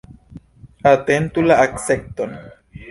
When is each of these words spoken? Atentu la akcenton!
Atentu 0.93 1.45
la 1.51 1.61
akcenton! 1.69 2.39